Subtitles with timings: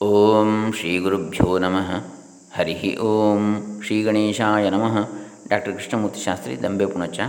[0.00, 2.04] ಓಂ ಶ್ರೀ ಗುರುಭ್ಯೋ ನಮಃ.
[2.56, 3.54] ಹರಿ ಓಂ
[3.86, 5.08] ಶ್ರೀ ಗಣೇಶಾಯ ನಮಃ.
[5.48, 7.20] ಡಾಕ್ಟರ್ ಕೃಷ್ಣಮೂರ್ತಿ ಶಾಸ್ತ್ರಿ, ದಂಬೆ ಪುಣಚ.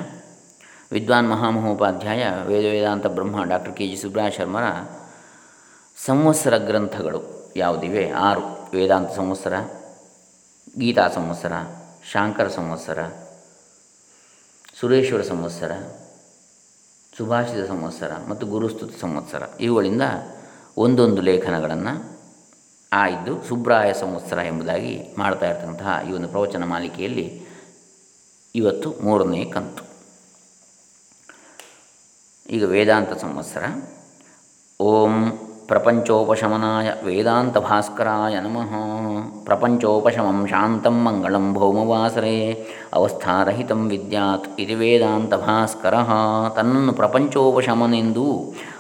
[0.92, 4.64] ವಿದ್ವಾನ್ ಮಹಾಮಹೋಪಾಧ್ಯಾಯ ವೇದ ವೇದಾಂತ ಬ್ರಹ್ಮ ಡಾಕ್ಟರ್ ಕೆ ಜಿ ಸುಬ್ರಹ ಶರ್ಮರ
[6.06, 8.10] ಸಂವತ್ಸರ ಗ್ರಂಥಗಳು ಯಾವುದಿವೆ?
[8.10, 8.72] ಆರು.
[8.78, 9.54] ವೇದಾಂತ ಸಂವತ್ಸರ,
[10.80, 11.52] ಗೀತಾ ಸಂವತ್ಸರ,
[12.12, 13.08] ಶಾಂಕರ ಸಂವತ್ಸರ,
[14.80, 15.72] ಸುರೇಶ್ವರ ಸಂವತ್ಸರ,
[17.18, 19.44] ಸುಭಾಷಿತ ಸಂವತ್ಸರ ಮತ್ತು ಗುರುಸ್ತುತ ಸಂವತ್ಸರ.
[19.60, 20.02] ಇವುಗಳಿಂದ
[20.78, 22.19] ಒಂದೊಂದು ಲೇಖನಗಳನ್ನು
[22.94, 27.46] ಆಯ್ದು ಸುಬ್ರಾಯ ಸಂವತ್ಸರ ಎಂಬುದಾಗಿ ಮಾಡ್ತಾ ಇರ್ತಕ್ಕಂತಹ ಈ ಒಂದು ಪ್ರವಚನ ಮಾಲಿಕೆಯಲ್ಲಿ
[28.56, 29.84] ಇವತ್ತು ಮೂರನೇ ಕಂತು.
[32.50, 33.64] ಈಗ ವೇದಾಂತ ಸಂವತ್ಸರ.
[34.80, 35.32] ಓಂ
[35.68, 38.74] ಪ್ರಪಂಚೋಪಶಮನಾಯ ವೇದಾಂತ ಭಾಸ್ಕರಾಯ ನಮಃ.
[39.50, 42.36] ಪ್ರಪಂಚೋಪಶಮಂ ಶಾಂತಂ ಮಂಗಳಂ ಭೌಮವಾಸರೆ
[42.94, 45.96] ಅವಸ್ಥಾರಹಿತಂ ವಿದ್ಯಾತ್ ಇದು ವೇದಾಂತ ಭಾಸ್ಕರ
[46.58, 48.26] ತನ್ನನ್ನು ಪ್ರಪಂಚೋಪಶಮನೆಂದು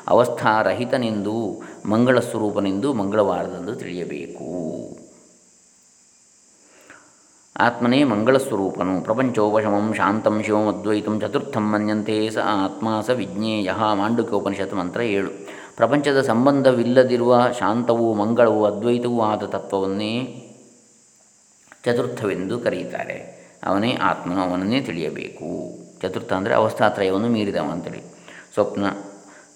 [0.08, 1.38] ಅವಸ್ಥಾರಹಿತನೆಂದೂ
[1.86, 4.48] ಮಂಗಳ ಸ್ವರೂಪನೆಂದು ಮಂಗಳವಾರದಂದು ತಿಳಿಯಬೇಕು।
[7.56, 13.72] ಆತ್ಮನೇ ಮಂಗಳಸ್ವರೂಪನು ಪ್ರಪಂಚೋಪಶಮಂ ಶಾಂತಂ ಶಿವಮದ್ವೈತಂ ಚತುರ್ಥಂ ಮನ್ಯಂತೆ ಸ ಆತ್ಮ ಸ ವಿಜ್ಞೇಯ,
[14.02, 15.32] ಮಾಂಡುಕ್ಯೋಪನಿಷತ್ ಮಂತ್ರ ಏಳು.
[15.78, 20.14] ಪ್ರಪಂಚದ ಸಂಬಂಧವಿಲ್ಲದಿರುವ ಶಾಂತವೂ ಮಂಗಳವೂ ಅದ್ವೈತವೂ ಆದ ತತ್ವವನ್ನೇ
[21.84, 25.80] ಚತುರ್ಥವೆಂದು ಕರೆಯುತ್ತಾರೆ ಅವನೇ ಆತ್ಮನು, ಅವನನ್ನೇ ತಿಳಿಯಬೇಕು.
[26.02, 28.02] ಚತುರ್ಥ ಅಂದರೆ ಅವಸ್ಥಾತ್ರಯವನ್ನು ಮೀರಿದವ ಅಂತೇಳಿ.
[28.54, 28.86] ಸ್ವಪ್ನ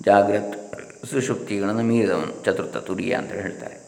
[0.05, 3.83] ಜಾಗೃತ್ ಸುಶುಕ್ತಿಗಳನ್ನು ಮೀರಿದವನು, ಚತುರ್ಥ ತುರಿಯ ಅಂತೇಳಿ ಹೇಳ್ತಾರೆ.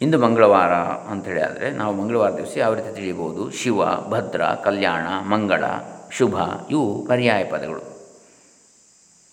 [0.00, 0.72] ಇಂದು ಮಂಗಳವಾರ
[1.10, 3.50] ಅಂಥೇಳಿ ಆದರೆ ನಾವು ಮಂಗಳವಾರ ದಿವಸ ಯಾವ ರೀತಿ ತಿಳಿಯಬಹುದು?
[3.50, 5.64] ಶಿವ, ಭದ್ರ, ಕಲ್ಯಾಣ, ಮಂಗಳ,
[6.10, 6.34] ಶುಭ,
[6.70, 7.98] ಇವು ಪರ್ಯಾಯ ಪದಗಳು.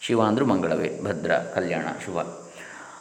[0.02, 2.45] ಶಿವ ಅಂದರೂ ಮಂಗಳವೇ, ಭದ್ರ, ಕಲ್ಯಾಣ, ಶುಭ.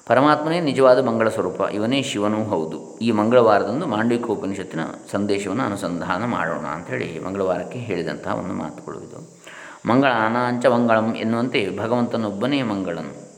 [0.07, 2.99] ಪರಮಾತ್ಮನೇ ನಿಜವಾದ ಮಂಗಳ ಸ್ವರೂಪ, ಇವನೇ ಶಿವನೂ ಹೌದು.
[2.99, 9.41] ಈ ಮಂಗಳವಾರದಂದು ಮಾಂಡವಿಕ ಉಪನಿಷತ್ತಿನ ಸಂದೇಶವನ್ನು ಅನುಸಂಧಾನ ಮಾಡೋಣ ಅಂಥೇಳಿ ಮಂಗಳವಾರಕ್ಕೆ ಹೇಳಿದಂತಹ ಒಂದು ಮಾತುಗಳು ಇದು.
[9.89, 13.35] ಮಂಗಳ ಅನಾಂಚ ಮಂಗಳಂ ಎನ್ನುವಂತೆ ಭಗವಂತನೊಬ್ಬನೇ ಮಂಗಳನು.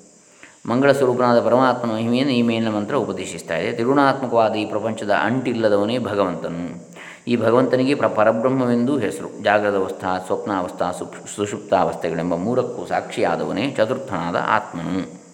[0.69, 3.77] ಮಂಗಳ ಸ್ವರೂಪನಾದ ಪರಮಾತ್ಮನ ಮಹಿಮೆಯನ್ನು ಈ ಮೇಲಿನ ಮಂತ್ರ ಉಪದೇಶಿಸ್ತಾ ಇದೆ.
[3.77, 6.89] ತಿರುಣಾತ್ಮಕವಾದ ಈ ಪ್ರಪಂಚದ ಅಂಟಿಲ್ಲದವನೇ ಭಗವಂತನು.
[7.29, 9.43] ಈ ಭಗವಂತನಿಗೆ ಪ್ರ ಪರಬ್ರಹ್ಮವೆಂದೂ ಹೆಸರು.
[9.43, 15.26] ಜಾಗ್ರದವಸ್ಥಾ ಸ್ವಪ್ನಾವಸ್ಥಾ ಸುಪ್ ಸುಷುಪ್ತಾವಸ್ಥೆಗಳೆಂಬ ಮೂರಕ್ಕೂ ಸಾಕ್ಷಿಯಾದವನೇ ಚತುರ್ಥನಾದ ಆತ್ಮನು.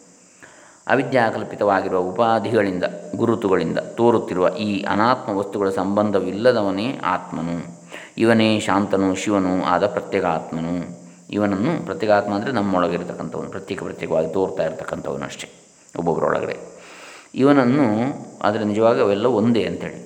[0.87, 2.85] ಅವಿದ್ಯಾಕಲ್ಪಿತವಾಗಿರುವ ಉಪಾಧಿಗಳಿಂದ,
[3.17, 7.57] ಗುರುತುಗಳಿಂದ ತೋರುತ್ತಿರುವ ಈ ಅನಾತ್ಮ ವಸ್ತುಗಳ ಸಂಬಂಧವಿಲ್ಲದವನೇ ಆತ್ಮನು.
[8.19, 10.75] ಇವನೇ ಶಾಂತನು, ಶಿವನು ಆದ ಪ್ರತ್ಯೇಕಾತ್ಮನು
[11.31, 15.49] ಇವನನ್ನು ಪ್ರತ್ಯೇಕಾತ್ಮ ಅಂದರೆ ನಮ್ಮೊಳಗಿರತಕ್ಕಂಥವನು, ಪ್ರತ್ಯೇಕ ಪ್ರತ್ಯೇಕವಾಗಿ ತೋರ್ತಾ ಇರತಕ್ಕಂಥವನು ಅಷ್ಟೇ
[15.95, 16.57] ಒಬ್ಬೊಬ್ಬರೊಳಗಡೆ
[17.35, 17.87] ಇವನನ್ನು
[18.43, 20.01] ಆದರೆ ನಿಜವಾಗಿ ಅವೆಲ್ಲ ಒಂದೇ ಅಂಥೇಳಿ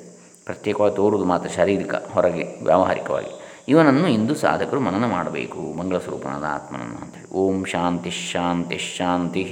[0.44, 3.32] ಪ್ರತ್ಯೇಕವಾಗಿ ತೋರುವುದು ಮಾತ್ರ ಶಾರೀರಿಕ, ಹೊರಗೆ ವ್ಯಾವಹಾರಿಕವಾಗಿ.
[3.68, 7.28] ಇವನನ್ನು ಇಂದು ಸಾಧಕರು ಮನನ ಮಾಡಬೇಕು ಮಂಗಳ ಸ್ವರೂಪನಾದ ಆತ್ಮನನ್ನು ಅಂತೇಳಿ.
[7.32, 9.42] ಓಂ ಶಾಂತಿ ಶಾಂತಿ ಶಾಂತಿ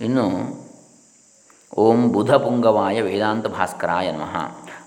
[0.00, 0.24] ಇನ್ನು,
[1.78, 4.34] ಓಂ ಬುಧ ಪುಂಗವಾಯ ವೇದಾಂತ ಭಾಸ್ಕರಾಯ ನಮಃ.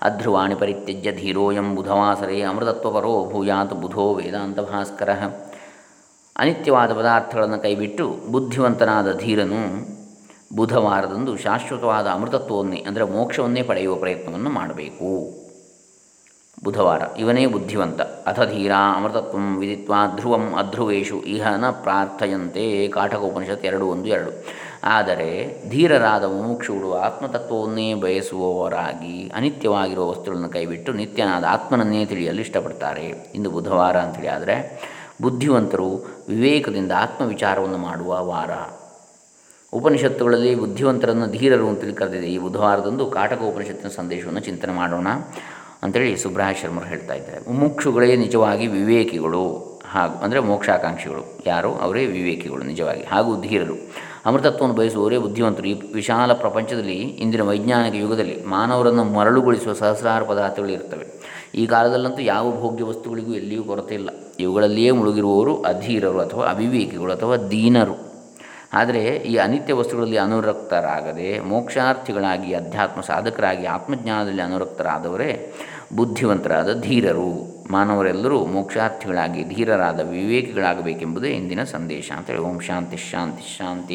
[0.02, 5.10] ಅಧ್ರುವಾಣಿ ಪರಿತ್ಯಜ್ಯ ಧೀರೋಯಂ ಬುಧವಾಸರೆ ಅಮೃತತ್ವಪರೋ ಭೂಯಾತ್ ಬುಧೋ ವೇದಾಂತ ಭಾಸ್ಕರ.
[6.36, 9.60] ಅನಿತ್ಯವಾದ ಪದಾರ್ಥಗಳನ್ನು ಕೈಬಿಟ್ಟು ಬುದ್ಧಿವಂತನಾದ ಧೀರನು
[10.56, 15.12] ಬುಧವಾರದಂದು ಶಾಶ್ವತವಾದ ಅಮೃತತ್ವವನ್ನೇ, ಅಂದರೆ ಮೋಕ್ಷವನ್ನೇ ಪಡೆಯುವ ಪ್ರಯತ್ನವನ್ನು ಮಾಡಬೇಕು.
[16.64, 18.00] ಬುಧವಾರ, ಇವನೇ ಬುದ್ಧಿವಂತ.
[18.00, 24.32] ಅಥ ಧೀರ ಅಮೃತತ್ವ ವಿಧಿತ್ವಾ ಧ್ರುವಂ ಅಧ್ರುವೇಶು ಇಹ ನ ಪ್ರಾರ್ಥಯಂತೆ ಕಾಠಕೋಪನಿಷತ್ ಎರಡು ಒಂದು ಎರಡು.
[24.84, 33.32] ಆದರೆ ಧೀರರಾದ ಮುಮುಕ್ಷುಗಳು ಆತ್ಮತತ್ವವನ್ನೇ ಬಯಸುವವರಾಗಿ ಅನಿತ್ಯವಾಗಿರುವ ವಸ್ತುಗಳನ್ನು ಕೈಬಿಟ್ಟು ನಿತ್ಯನಾದ ಆತ್ಮನನ್ನೇ ತಿಳಿಯಲು ಇಷ್ಟಪಡ್ತಾರೆ.
[33.34, 34.56] ಇಂದು ಬುಧವಾರ ಅಂತೇಳಿ ಆದರೆ
[35.22, 35.88] ಬುದ್ಧಿವಂತರು
[36.28, 38.50] ವಿವೇಕದಿಂದ ಆತ್ಮವಿಚಾರವನ್ನು ಮಾಡುವ ವಾರ.
[39.72, 42.26] ಉಪನಿಷತ್ತುಗಳಲ್ಲಿ ಬುದ್ಧಿವಂತರನ್ನು ಧೀರರು ಅಂತೇಳಿ ಕರೆದಿದೆ.
[42.26, 45.08] ಈ ಬುಧವಾರದಂದು ಕಾಟಕ ಉಪನಿಷತ್ತಿನ ಸಂದೇಶವನ್ನು ಚಿಂತನೆ ಮಾಡೋಣ
[45.82, 47.50] ಅಂತೇಳಿ ಸುಬ್ರಹ ಶರ್ಮರು ಹೇಳ್ತಾ ಇದ್ದಾರೆ.
[47.50, 51.42] ಮುಮುಕ್ಷುಗಳೇ ನಿಜವಾಗಿ ವಿವೇಕಿಗಳು ಹಾಗೂ, ಅಂದರೆ ಮೋಕ್ಷಾಕಾಂಕ್ಷಿಗಳು.
[51.46, 51.74] ಯಾರು?
[51.74, 54.11] ಅವರೇ ವಿವೇಕಿಗಳು ನಿಜವಾಗಿ ಹಾಗೂ ಧೀರರು.
[54.26, 55.66] ಅಮೃತತ್ವವನ್ನು ಬಯಸುವವರೇ ಬುದ್ಧಿವಂತರು.
[55.66, 61.22] ಈ ವಿಶಾಲ ಪ್ರಪಂಚದಲ್ಲಿ, ಇಂದಿನ ವೈಜ್ಞಾನಿಕ ಯುಗದಲ್ಲಿ ಮಾನವರನ್ನು ಮರಳುಗೊಳಿಸುವ ಸಹಸ್ರಾರು ಪದಾರ್ಥಗಳು ಇರ್ತವೆ
[61.54, 64.10] ಈ ಕಾಲದಲ್ಲಂತೂ ಯಾವ ಭೋಗ್ಯ ವಸ್ತುಗಳಿಗೂ ಎಲ್ಲಿಯೂ ಕೊರತೆ ಇಲ್ಲ.
[64.40, 68.12] ಇವುಗಳಲ್ಲಿಯೇ ಮುಳುಗಿರುವವರು ಅಧೀರರು ಅಥವಾ ಅವಿವೇಕಿಗಳು ಅಥವಾ ದೀನರು.
[68.72, 75.52] ಆದರೆ ಈ ಅನಿತ್ಯ ವಸ್ತುಗಳಲ್ಲಿ ಅನುರಕ್ತರಾಗದೆ ಮೋಕ್ಷಾರ್ಥಿಗಳಾಗಿ, ಅಧ್ಯಾತ್ಮ ಸಾಧಕರಾಗಿ, ಆತ್ಮಜ್ಞಾನದಲ್ಲಿ ಅನುರಕ್ತರಾದವರೇ
[75.96, 77.61] ಬುದ್ಧಿವಂತರಾದ ಧೀರರು.
[77.72, 83.94] ಮಾನವರೆಲ್ಲರೂ ಮೋಕ್ಷಾರ್ಥಿಗಳಾಗಿ, ಧೀರರಾದ ವಿವೇಕಿಗಳಾಗಬೇಕೆಂಬುದೇ ಇಂದಿನ ಸಂದೇಶ ಅಂತೇಳಿ ಓಂ ಶಾಂತಿ ಶಾಂತಿ ಶಾಂತಿ.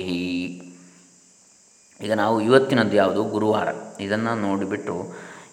[2.01, 3.24] ಈಗ ನಾವು ಇವತ್ತಿನದ್ದು ಯಾವುದು?
[3.24, 3.68] ಗುರುವಾರ.
[4.00, 4.96] ಇದನ್ನು ನೋಡಿಬಿಟ್ಟು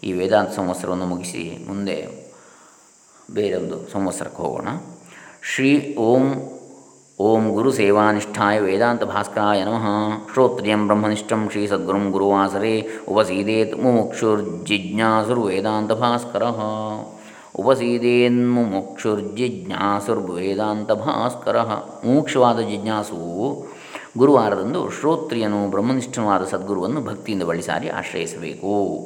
[0.05, 1.99] ಈ ವೇದಾಂತ ಸಂವತ್ಸರವನ್ನು ಮುಗಿಸಿ ಮುಂದೆ
[3.31, 4.69] ಬೇರೊಂದು ಸಂವತ್ಸರಕ್ಕೆ ಹೋಗೋಣ.
[5.55, 6.25] ಶ್ರೀ ಓಂ
[7.19, 9.87] ಓಂ ಗುರು ಸೇವಾನಿಷ್ಠಾಯ ವೇದಾಂತ ಭಾಸ್ಕರಾಯ ನಮಃ.
[10.33, 12.73] ಶ್ರೋತ್ರಿಯಂ ಬ್ರಹ್ಮನಿಷ್ಠಂ ಶ್ರೀ ಸದ್ಗುರುಂ ಗುರುವಾಸರೆ
[13.09, 13.75] ಉಪಸೀದೇತ್
[15.47, 16.43] ವೇದಾಂತ ಭಾಸ್ಕರ.
[20.35, 21.63] ವೇದಾಂತ ಭಾಸ್ಕರ
[22.07, 23.67] ಮುಮುಕ್ಷವಾದ ಜಿಜ್ಞಾಸುವು
[24.19, 28.99] ಗುರುವಾರದಂದು ಶ್ರೋತ್ರಿಯನು ಬ್ರಹ್ಮನಿಷ್ಠನವಾದ ಸದ್ಗುರುವನ್ನು ಭಕ್ತಿಯಿಂದ ಬಳಿಸಾರಿ ಆಶ್ರಯಿಸಬೇಕು.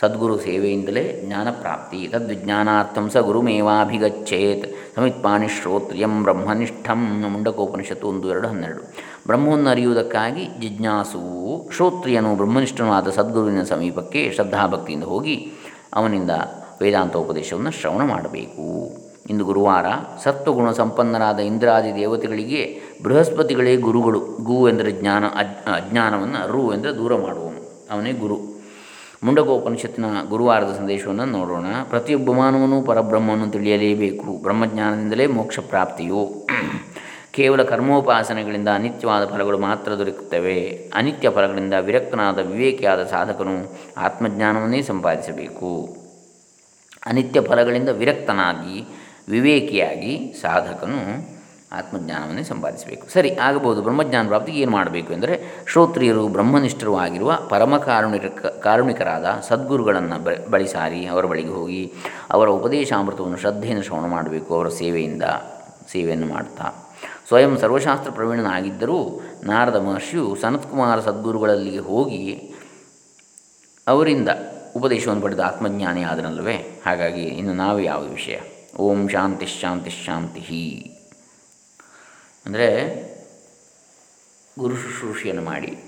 [0.00, 7.22] ಸದ್ಗುರು ಸೇವೆಯಿಂದಲೇ ಜ್ಞಾನಪ್ರಾಪ್ತಿ ತದ್ವಿಜ್ಞಾನಾರ್ಥಂ ಸ ಗುರುಮೇವಾಭಿಗಚ್ಚೇತ್ ಸಮಿತ್ಪಾಣಿ ಶ್ರೋತ್ರಿಯಂ ಬ್ರಹ್ಮನಿಷ್ಠಂ.
[7.28, 8.94] ಮುಂಡಕೋಪನಿಷತ್ತು ಒಂದು, ಎರಡು, ಹನ್ನೆರಡು.
[9.26, 15.52] ಬ್ರಹ್ಮವನ್ನು ಅರಿಯುವುದಕ್ಕಾಗಿ ಜಿಜ್ಞಾಸು ಶ್ರೋತ್ರಿಯನು ಬ್ರಹ್ಮನಿಷ್ಠನಾದ ಸದ್ಗುರುವಿನ ಸಮೀಪಕ್ಕೆ ಶ್ರದ್ಧಾಭಕ್ತಿಯಿಂದ ಹೋಗಿ
[15.94, 16.30] ಅವನಿಂದ
[16.82, 18.96] ವೇದಾಂತೋಪದೇಶವನ್ನು ಶ್ರವಣ ಮಾಡಬೇಕು.
[19.30, 19.86] ಇಂದು ಗುರುವಾರ
[20.24, 24.20] ಸತ್ವಗುಣ ಸಂಪನ್ನರಾದ ಇಂದ್ರಾದಿ ದೇವತೆಗಳಿಗೆ ಬೃಹಸ್ಪತಿಗಳೇ ಗುರುಗಳು.
[24.20, 27.86] ಗು ಎಂದರೆ ಜ್ಞಾನ, ಅಜ್, ಅಜ್ಞಾನವನ್ನು, ರು ಎಂದರೆ ದೂರ ಮಾಡುವನು.
[27.90, 28.58] ಅವನೇ ಗುರು.
[29.22, 31.66] ಮುಂಡಕೋಪನಿಷತ್ತಿನ ಗುರುವಾರದ ಸಂದೇಶವನ್ನು ನೋಡೋಣ.
[31.90, 34.42] ಪ್ರತಿಯೊಬ್ಬ ಮಾನವನು ಪರಬ್ರಹ್ಮವನ್ನು ತಿಳಿಯಲೇಬೇಕು.
[34.42, 36.46] ಬ್ರಹ್ಮಜ್ಞಾನದಿಂದಲೇ ಮೋಕ್ಷ ಪ್ರಾಪ್ತಿಯು.
[37.30, 40.90] ಕೇವಲ ಕರ್ಮೋಪಾಸನೆಗಳಿಂದ ಅನಿತ್ಯವಾದ ಫಲಗಳು ಮಾತ್ರ ದೊರಕುತ್ತವೆ.
[40.94, 45.97] ಅನಿತ್ಯ ಫಲಗಳಿಂದ ವಿರಕ್ತನಾದ ವಿವೇಕಿಯಾದ ಸಾಧಕನು ಆತ್ಮಜ್ಞಾನವನ್ನೇ ಸಂಪಾದಿಸಬೇಕು.
[47.06, 48.84] ಅನಿತ್ಯ ಫಲಗಳಿಂದ ವಿರಕ್ತನಾಗಿ,
[49.28, 51.38] ವಿವೇಕಿಯಾಗಿ ಸಾಧಕನು
[51.72, 53.08] ಆತ್ಮಜ್ಞಾನವನ್ನೇ ಸಂಪಾದಿಸಬೇಕು.
[53.08, 53.82] ಸರಿ, ಆಗಬಹುದು.
[53.82, 61.24] ಬ್ರಹ್ಮಜ್ಞಾನ ಪ್ರಾಪ್ತಿಗೆ ಏನು ಮಾಡಬೇಕು ಎಂದರೆ, ಶ್ರೋತ್ರಿಯರು ಬ್ರಹ್ಮನಿಷ್ಠರು ಆಗಿರುವ ಪರಮ ಕಾರುಣಿಕ ಕಾರುಣಿಕರಾದ ಸದ್ಗುರುಗಳನ್ನು ಬಳಿ ಸಾರಿ ಅವರ
[61.24, 61.92] ಬಳಿಗೆ ಹೋಗಿ
[62.30, 64.54] ಅವರ ಉಪದೇಶಾಮೃತವನ್ನು ಶ್ರದ್ಧೆಯನ್ನು ಶ್ರವಣ ಮಾಡಬೇಕು.
[64.54, 65.22] ಅವರ ಸೇವೆಯಿಂದ,
[65.92, 66.94] ಸೇವೆಯನ್ನು ಮಾಡ್ತಾ.
[67.28, 72.54] ಸ್ವಯಂ ಸರ್ವಶಾಸ್ತ್ರ ಪ್ರವೀಣನಾಗಿದ್ದರೂ ನಾರದ ಮಹರ್ಷಿಯು ಸನತ್ಕುಮಾರ ಸದ್ಗುರುಗಳಲ್ಲಿಗೆ ಹೋಗಿ
[73.88, 74.28] ಅವರಿಂದ
[74.76, 78.38] ಉಪದೇಶವನ್ನು ಪಡೆದ ಆತ್ಮಜ್ಞಾನಿ ಆದನಲ್ವೇ ಹಾಗಾಗಿ ಇನ್ನು ನಾವು ಯಾವ ವಿಷಯ?
[78.76, 80.40] ಓಂ ಶಾಂತಿ ಶಾಂತಿ ಶಾಂತಿ
[82.46, 82.68] ಅಂದರೆ
[84.58, 85.78] ಗುರು ಶುಶ್ರೂಷೆಯನ್ನು ಮಾಡಿ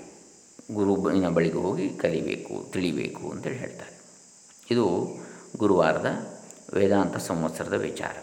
[0.73, 4.01] ಗುರುವಿನ ಬಳಿಗೆ ಹೋಗಿ ಕಲಿಬೇಕು, ತಿಳಿಬೇಕು ಅಂತೇಳಿ ಹೇಳ್ತಾರೆ.
[4.71, 5.07] ಇದು
[5.57, 6.05] ಗುರುವಾರದ
[6.73, 8.15] ವೇದಾಂತ ಸಂವತ್ಸರದ ವಿಚಾರ.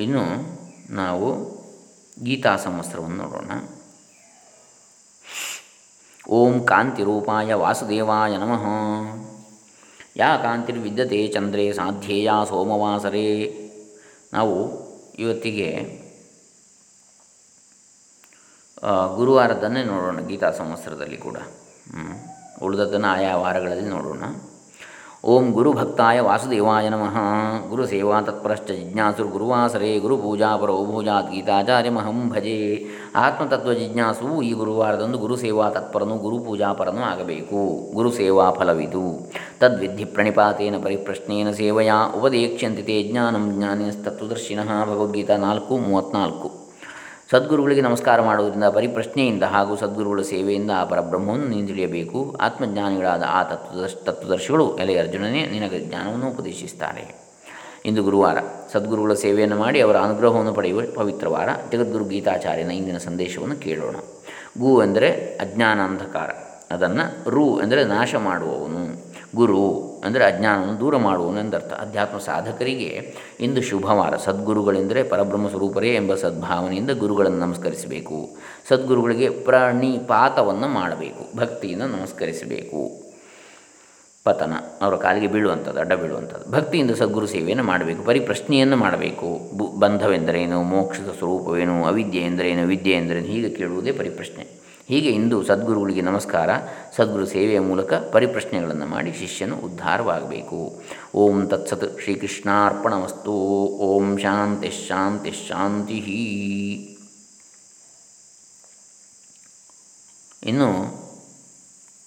[0.00, 0.24] ಇನ್ನು
[0.94, 1.28] ನಾವು
[2.24, 3.50] ಗೀತಾ ಸಂವತ್ಸರವನ್ನು ನೋಡೋಣ.
[6.32, 8.64] ಓಂ ಕಾಂತಿರೂಪಾಯ ವಾಸುದೇವಾಯ ನಮಃ.
[10.16, 13.24] ಯಾ ಕಾಂತಿರ್ವಿದ್ಯತೆ ಚಂದ್ರೇ ಸಾಧ್ಯೇಯ ಸೋಮವಾಸರೇ.
[14.32, 14.54] ನಾವು
[15.18, 15.68] ಇವತ್ತಿಗೆ
[19.16, 21.36] ಗುರುವಾರದನ್ನೇ ನೋಡೋಣ ಗೀತಾ ಸಂವತ್ಸರದಲ್ಲಿ ಕೂಡ.
[22.62, 24.22] ಉಳಿದದ್ದನ್ನು ಆಯಾ ವಾರಗಳಲ್ಲಿ ನೋಡೋಣ.
[25.24, 27.16] ಓಂ ಗುರುಭಕ್ತಾಯ ವಾಸುದೇವಾಯ ನಮಃ.
[27.68, 32.84] ಗುರುಸೇವಾ ತತ್ಪರಶ್ಚ ಜಿಜ್ಞಾಸುರ್ ಗುರುವಾಸರೇ ಗುರುಪೂಜಾ ಪರೋ ಭೂಜಾತ್ ಗೀತಾಚಾರ್ಯಮಹಂ ಭಜೆ.
[33.16, 37.92] ಆತ್ಮತತ್ವ ಜಿಜ್ಞಾಸು ಈ ಗುರುವಾರದಂದು ಗುರುಸೇವಾ ತತ್ಪರನು ಗುರುಪೂಜಾಪರನೂ ಆಗಬೇಕು.
[37.94, 39.32] ಗುರುಸೇವಾ ಫಲವಿದು.
[39.60, 41.92] ತದ್ವಿಧಿ ಪ್ರಣಿಪಾತೇನ ಪರಿಪ್ರಶ್ನೇನ ಸೇವೆಯ.
[42.20, 44.84] ಉಪದೇಕ್ಷ್ಯಂತಿತೆ ಜ್ಞಾನಂ ಜ್ಞಾನಿನಸ್ತತ್ವದರ್ಶಿನಃ.
[44.84, 46.59] ಭಗವದ್ಗೀತಾ ನಾಲ್ಕು, ಮೂವತ್ತ್ನಾಲ್ಕು.
[47.30, 54.78] ಸದ್ಗುರುಗಳಿಗೆ ನಮಸ್ಕಾರ ಮಾಡುವುದರಿಂದ ಪರಿಪ್ರಶ್ನೆಯಿಂದ ಹಾಗೂ ಸದ್ಗುರುಗಳ ಸೇವೆಯಿಂದ ಆ ಪರಬ್ರಹ್ಮವನ್ನು ನೀನು ತಿಳಿಯಬೇಕು ಆತ್ಮಜ್ಞಾನಿಗಳಾದ ಆ ತತ್ವದರ್ಶ, ತತ್ವದರ್ಶಿಗಳು
[54.78, 57.14] ಎಲೆ ಅರ್ಜುನನೇ ನಿನಗೆ ಜ್ಞಾನವನ್ನು ಉಪದೇಶಿಸ್ತಾರೆ
[57.86, 58.38] ಇಂದು ಗುರುವಾರ
[58.72, 63.96] ಸದ್ಗುರುಗಳ ಸೇವೆಯನ್ನು ಮಾಡಿ ಅವರ ಅನುಗ್ರಹವನ್ನು ಪಡೆಯುವ ಪವಿತ್ರವಾರ ಜಗದ್ಗುರು ಗೀತಾಚಾರ್ಯನ ಇಂದಿನ ಸಂದೇಶವನ್ನು ಕೇಳೋಣ.
[64.58, 65.10] ಗು ಎಂದರೆ
[65.40, 66.30] ಅಜ್ಞಾನ ಅಂಧಕಾರ
[66.74, 69.09] ಅದನ್ನು ರು ಎಂದರೆ ನಾಶ ಮಾಡುವವನು.
[69.34, 71.72] ಗುರು ಅಂದರೆ ಅಜ್ಞಾನವನ್ನು ದೂರ ಮಾಡುವನು ಎಂದರ್ಥ.
[71.72, 78.36] ಅಧ್ಯಾತ್ಮ ಸಾಧಕರಿಗೆ ಇಂದು ಶುಭವಾರ ಸದ್ಗುರುಗಳೆಂದರೆ ಪರಬ್ರಹ್ಮ ಸ್ವರೂಪರೇ ಎಂಬ ಸದ್ಭಾವನೆಯಿಂದ ಗುರುಗಳನ್ನು ನಮಸ್ಕರಿಸಬೇಕು.
[78.68, 81.38] ಸದ್ಗುರುಗಳಿಗೆ ಪ್ರಣಿಪಾತವನ್ನು ಮಾಡಬೇಕು.
[81.38, 83.10] ಭಕ್ತಿಯಿಂದ ನಮಸ್ಕರಿಸಬೇಕು.
[84.24, 84.52] ಪತನ.
[84.82, 86.52] ಅವರ ಕಾಲಿಗೆ ಬೀಳುವಂಥದ್ದು, ಅಡ್ಡ ಬೀಳುವಂಥದ್ದು.
[86.52, 88.02] ಭಕ್ತಿಯಿಂದ ಸದ್ಗುರು ಸೇವೆಯನ್ನು ಮಾಡಬೇಕು.
[88.02, 89.56] ಪರಿಪ್ರಶ್ನೆಯನ್ನು ಮಾಡಬೇಕು.
[89.56, 90.62] ಬು, ಬಂಧವೆಂದರೇನು?
[90.62, 91.84] ಮೋಕ್ಷದ ಸ್ವರೂಪವೇನು?
[91.84, 92.66] ಅವಿದ್ಯೆ ಎಂದರೇನು?
[92.66, 93.26] ವಿದ್ಯೆ ಎಂದರೇನು?
[93.26, 94.59] ಹೀಗೆ ಕೇಳುವುದೇ ಪರಿಪ್ರಶ್ನೆ.
[94.90, 96.50] ಹೀಗೆ ಇಂದು ಸದ್ಗುರುಗಳಿಗೆ ನಮಸ್ಕಾರ.
[96.96, 100.82] ಸದ್ಗುರು ಸೇವೆಯ ಮೂಲಕ ಪರಿಪ್ರಶ್ನೆಗಳನ್ನು ಮಾಡಿ ಶಿಷ್ಯನು ಉದ್ಧಾರವಾಗಬೇಕು.
[101.14, 103.32] ಓಂ ತತ್ಸತ್ ಶ್ರೀಕೃಷ್ಣಾರ್ಪಣಮಸ್ತು.
[103.66, 105.94] ಓಂ ಶಾಂತಿ ಶಾಂತಿ ಶಾಂತಿ.
[110.42, 110.68] ಇನ್ನು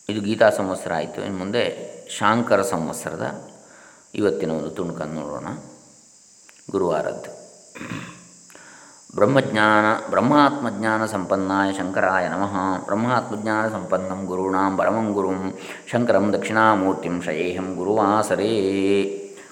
[0.10, 1.22] ಇದು ಗೀತಾ ಸಂವತ್ಸರ ಆಯಿತು.
[1.22, 3.52] ಇನ್ನು ಮುಂದೆ ಶಾಂಕರ ಸಂವತ್ಸರದ
[4.16, 5.48] ಇವತ್ತಿನ ಒಂದು ತುಣುಕನ್ನು ನೋಡೋಣ.
[6.72, 7.44] ಗುರುವಾರದ್ದು.
[9.16, 12.54] ಬ್ರಹ್ಮಜ್ಞಾನ, ಬ್ರಹ್ಮಾತ್ಮಜ್ಞಾನ ಸಂಪನ್ನಾಯ ಶಂಕರಾಯ ನಮಃ.
[12.86, 15.54] ಬ್ರಹ್ಮಾತ್ಮಜ್ಞಾನ ಸಂಪನ್ನಂ ಗುರುಣಾಂ ಪರಮಂ ಗುರುಂ
[15.92, 18.54] ಶಂಕರಂ ದಕ್ಷಿಣಾಮೂರ್ತಿಂ ಶಯೇಹಂ ಗುರುವಾಸರೇ.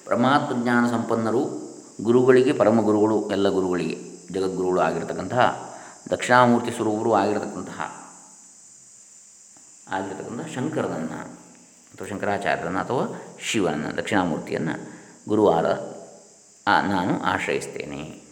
[0.06, 1.42] ಬ್ರಹ್ಮಾತ್ಮಜ್ಞಾನ ಸಂಪನ್ನರು
[2.04, 3.98] ಗುರುಗಳಿಗೆ ಪರಮ ಗುರುಗಳು, ಎಲ್ಲ ಗುರುಗಳಿಗೆ,
[4.34, 5.46] ಜಗದ್ಗುರುಗಳು ಆಗಿರತಕ್ಕಂತಹ,
[6.12, 7.80] ದಕ್ಷಿಣಾಮೂರ್ತಿ ಸ್ವರೂಪರು ಆಗಿರತಕ್ಕಂತಹ
[9.94, 11.20] ಆಗಿರತಕ್ಕಂಥ ಶಂಕರನನ್ನು
[11.94, 13.06] ಅಥವಾ ಶಂಕರಾಚಾರ್ಯರನ್ನು ಅಥವಾ
[13.40, 14.76] ಶಿವನನ್ನು, ದಕ್ಷಿಣಾಮೂರ್ತಿಯನ್ನು
[15.30, 15.66] ಗುರುವಾರ
[16.68, 18.31] ನಾನು ಆಶ್ರಯಿಸ್ತೇನೆ.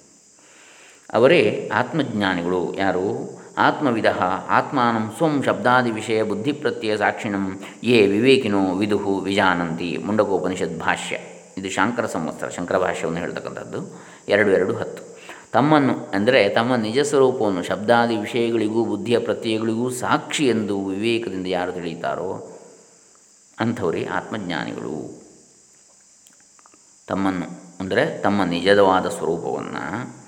[1.13, 2.78] ಅವರೇ ಆತ್ಮಜ್ಞಾನಿಗಳು.
[2.78, 3.39] ಯಾರು?
[3.58, 4.06] ಆತ್ಮವಿಧ
[4.50, 11.18] ಆತ್ಮಾನಂ ಸ್ವಂ ಶಬ್ದಾದಿ ವಿಷಯ ಬುದ್ಧಿ ಬುದ್ಧಿಪ್ರತ್ಯಯ ಸಾಕ್ಷಿಣಂ ಯೇ ವಿವೇಕಿನೋ ವಿದುಹು ವಿಜಾನಂತಿ ಮುಂಡಕೋಪನಿಷದ್ ಭಾಷ್ಯ.
[11.58, 14.01] ಇದು ಶಾಂಕರ ಸಂವತ್ಸರ, ಶಂಕರ ಭಾಷ್ಯವನ್ನು ಹೇಳ್ತಕ್ಕಂಥದ್ದು.
[14.28, 15.04] ಎರಡು ಎರಡು, ಹತ್ತು.
[15.51, 22.58] ತಮ್ಮನ್ನು ಅಂದರೆ ತಮ್ಮ ನಿಜ ಸ್ವರೂಪವನ್ನು ಶಬ್ದಾದಿ ವಿಷಯಗಳಿಗೂ ಬುದ್ಧಿಯ ಪ್ರತ್ಯಯಗಳಿಗೂ ಸಾಕ್ಷಿ ಎಂದು ವಿವೇಕದಿಂದ ಯಾರು ತಿಳಿಯುತ್ತಾರೋ
[23.60, 25.24] ಅಂಥವರೇ ಆತ್ಮಜ್ಞಾನಿಗಳು.
[27.08, 30.18] ತಮ್ಮನ್ನು ಅಂದರೆ ತಮ್ಮ ನಿಜವಾದ ಸ್ವರೂಪವನ್ನು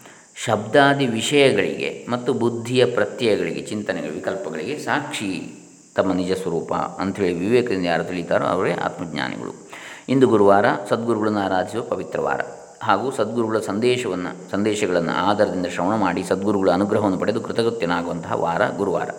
[0.45, 5.57] ಶಬ್ದಾದಿ ವಿಷಯಗಳಿಗೆ ಮತ್ತು ಬುದ್ಧಿಯ ಪ್ರತ್ಯಯಗಳಿಗೆ ಚಿಂತನೆಗಳ ವಿಕಲ್ಪಗಳಿಗೆ ಸಾಕ್ಷಿ
[5.95, 9.69] ತಮ್ಮ ನಿಜ ಸ್ವರೂಪ ಅಂಥೇಳಿ ವಿವೇಕದಿಂದ ಯಾರು ತಿಳಿತಾರೋ ಅವರೇ ಆತ್ಮಜ್ಞಾನಿಗಳು.
[10.09, 12.41] ಇಂದು ಗುರುವಾರ ಸದ್ಗುರುಗಳನ್ನು ಆರಾಧಿಸುವ ಪವಿತ್ರವಾರ
[12.83, 19.09] ಹಾಗೂ ಸದ್ಗುರುಗಳ ಸಂದೇಶವನ್ನು, ಸಂದೇಶಗಳನ್ನು ಆಧಾರದಿಂದ ಶ್ರವಣ ಮಾಡಿ ಸದ್ಗುರುಗಳ ಅನುಗ್ರಹವನ್ನು ಪಡೆದು ಕೃತಕೃತ್ಯನಾಗುವಂತಹ ವಾರ ಗುರುವಾರ.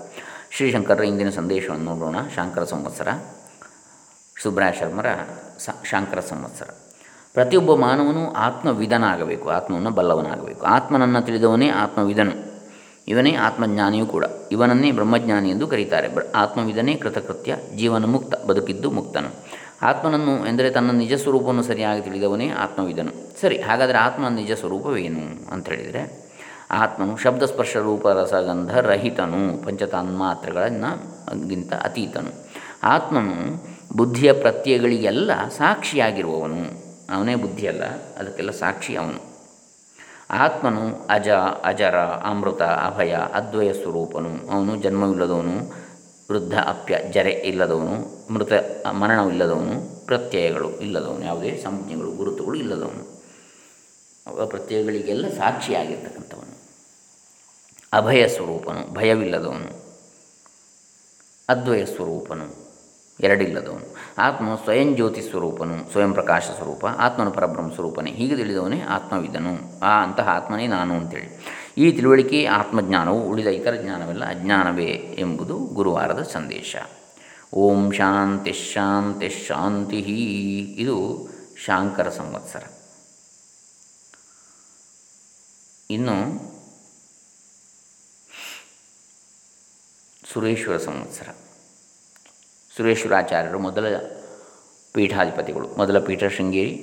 [0.50, 2.16] ಶ್ರೀಶಂಕರರ ಇಂದಿನ ಸಂದೇಶವನ್ನು ನೋಡೋಣ.
[2.34, 3.08] ಶಾಂಕರ ಸಂವತ್ಸರ.
[4.42, 5.06] ಸುಬ್ರಾಯ ಶರ್ಮರ
[5.90, 6.91] ಶಾಂಕರ ಸಂವತ್ಸರ.
[7.34, 10.66] ಪ್ರತಿಯೊಬ್ಬ ಮಾನವನು ಆತ್ಮವಿಧನಾಗಬೇಕು ಆತ್ಮವನ್ನು ಬಲ್ಲವನಾಗಬೇಕು.
[10.66, 12.52] ಆತ್ಮನನ್ನು ತಿಳಿದವನೇ ಆತ್ಮವಿಧನು
[13.08, 14.24] ಇವನೇ ಆತ್ಮಜ್ಞಾನಿಯೂ ಕೂಡ.
[14.52, 16.08] ಇವನನ್ನೇ ಬ್ರಹ್ಮಜ್ಞಾನಿ ಎಂದು ಕರೀತಾರೆ.
[16.34, 19.30] ಆತ್ಮವಿಧನೇ ಕೃತಕೃತ್ಯ, ಜೀವನ ಮುಕ್ತ, ಬದುಕಿದ್ದು ಮುಕ್ತನು.
[19.82, 26.32] ಆತ್ಮನನ್ನು ಎಂದರೆ ತನ್ನ ನಿಜ ಸ್ವರೂಪವನ್ನು ಸರಿಯಾಗಿ ತಿಳಿದವನೇ ಆತ್ಮವಿಧನು ಸರಿ, ಹಾಗಾದರೆ ಆತ್ಮನ ನಿಜ ಸ್ವರೂಪವೇನು ಅಂತ ಹೇಳಿದರೆ,
[26.70, 32.48] ಆತ್ಮನು ಶಬ್ದಸ್ಪರ್ಶ ರೂಪ ರಸಗಂಧ ರಹಿತನು, ಪಂಚತಾನ್ಮಾತ್ರಗಳನ್ನು ಗಿಂತ ಅತೀತನು.
[32.82, 33.64] ಆತ್ಮನು
[33.96, 36.81] ಬುದ್ಧಿಯ ಪ್ರತ್ಯಯಗಳಿಗೆಲ್ಲ ಸಾಕ್ಷಿಯಾಗಿರುವವನು.
[37.12, 37.84] ಅವನೇ ಬುದ್ಧಿಯಲ್ಲ,
[38.18, 39.32] ಅದಕ್ಕೆಲ್ಲ ಸಾಕ್ಷಿ ಅವನು.
[40.30, 41.28] ಆತ್ಮನು ಅಜ,
[41.64, 44.50] ಅಜರ, ಅಮೃತ, ಅಭಯ ಅದ್ವಯ ಸ್ವರೂಪನು.
[44.50, 45.70] ಅವನು ಜನ್ಮವಿಲ್ಲದವನು,
[46.32, 47.94] ವೃದ್ಧ, ಅಪ್ಯ, ಜರೆ ಇಲ್ಲದವನು,
[48.32, 48.52] ಮೃತ
[48.90, 53.12] ಮರಣವಿಲ್ಲದವನು ಪ್ರತ್ಯಯಗಳು ಇಲ್ಲದವನು, ಯಾವುದೇ ಸಂಜ್ಞೆಗಳು, ಗುರುತುಗಳು ಇಲ್ಲದವನು.
[54.46, 56.56] ಪ್ರತ್ಯಯಗಳಿಗೆಲ್ಲ ಸಾಕ್ಷಿಯಾಗಿರ್ತಕ್ಕಂಥವನು.
[57.92, 59.82] ಅಭಯ ಸ್ವರೂಪನು, ಭಯವಿಲ್ಲದವನು.
[61.48, 62.61] ಅದ್ವಯ ಸ್ವರೂಪನು.
[63.20, 63.96] ಎರಡಿಲ್ಲದವನು.
[64.18, 68.10] ಆತ್ಮ ಸ್ವಯಂ ಜ್ಯೋತಿ ಸ್ವರೂಪನು, ಸ್ವಯಂ ಪ್ರಕಾಶ ಸ್ವರೂಪ, ಆತ್ಮನು ಪರಬ್ರಹ್ಮ ಸ್ವರೂಪನೇ.
[68.10, 69.80] ಹೀಗೆ ತಿಳಿದವನೇ ಆತ್ಮವಿದನು.
[69.80, 71.28] ಆ ಅಂತಹ ಆತ್ಮನೇ ನಾನು ಅಂತೇಳಿ.
[71.78, 76.76] ಈ ತಿಳುವಳಿಕೆ, ಆತ್ಮಜ್ಞಾನವು ಉಳಿದ ಇತರ ಜ್ಞಾನವೆಲ್ಲ ಅಜ್ಞಾನವೇ ಎಂಬುದು ಗುರುವಾರದ ಸಂದೇಶ.
[77.54, 79.98] ಓಂ ಶಾಂತಿ ಶಾಂತಿ ಶಾಂತಿ
[80.78, 81.28] ಇದು
[81.64, 82.64] ಶಾಂಕರ ಸಂವತ್ಸರ.
[85.90, 86.16] ಇನ್ನು
[90.32, 91.28] ಸುರೇಶ್ವರ ಸಂವತ್ಸರ.
[92.76, 93.86] ಸುರೇಶ್ವರಾಚಾರ್ಯರು ಮೊದಲ
[94.94, 96.74] ಪೀಠಾಧಿಪತಿಗಳು, ಮೊದಲ ಪೀಠ ಶೃಂಗೇರಿ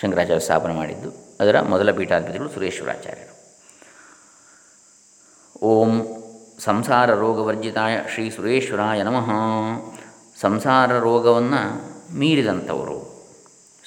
[0.00, 1.10] ಶಂಕರಾಚಾರ್ಯ ಸ್ಥಾಪನೆ ಮಾಡಿದ್ದು,
[1.40, 3.34] ಅದರ ಮೊದಲ ಪೀಠಾಧಿಪತಿಗಳು ಸುರೇಶ್ವರಾಚಾರ್ಯರು.
[5.62, 5.92] ಓಂ
[6.58, 9.28] ಸಂಸಾರ ರೋಗವರ್ಜಿತಾಯ ಶ್ರೀ ಸುರೇಶ್ವರಾಯ ನಮಃ.
[10.40, 11.62] ಸಂಸಾರ ರೋಗವನ್ನು
[12.14, 12.98] ಮೀರಿದಂಥವರು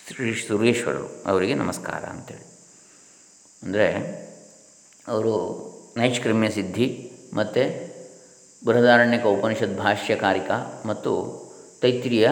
[0.08, 2.46] ಶ್ರೀ ಸುರೇಶ್ವರರು, ಅವರಿಗೆ ನಮಸ್ಕಾರ ಅಂತೇಳಿ.
[3.64, 3.88] ಅಂದರೆ
[5.08, 5.34] ಅವರು
[5.98, 6.88] ನೈಷ್ಕ್ರಮ್ಯ ಸಿದ್ಧಿ
[7.34, 7.64] ಮತ್ತು
[8.64, 10.52] ಬೃಹದಾರಣ್ಯಕ ಉಪನಿಷತ್ ಭಾಷ್ಯಕಾರಿಕ
[10.86, 11.12] ಮತ್ತು
[11.82, 12.30] ತೈತ್ರಿಯ